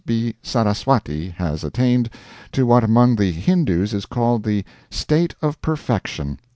[0.03, 0.33] B.
[0.41, 2.09] Saraswati has attained
[2.53, 6.39] to what among the Hindoos is called the "state of perfection."